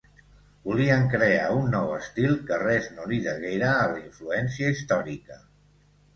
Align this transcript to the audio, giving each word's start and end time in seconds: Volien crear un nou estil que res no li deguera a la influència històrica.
Volien 0.69 1.03
crear 1.11 1.43
un 1.57 1.67
nou 1.73 1.91
estil 1.97 2.33
que 2.47 2.59
res 2.65 2.89
no 2.95 3.07
li 3.13 3.21
deguera 3.27 3.71
a 3.83 3.85
la 3.93 4.01
influència 4.07 4.75
històrica. 4.77 5.41